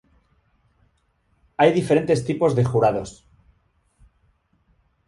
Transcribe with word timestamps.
Hay 1.57 1.71
diferentes 1.73 2.25
tipos 2.25 2.55
de 2.55 2.63
jurados. 2.65 3.23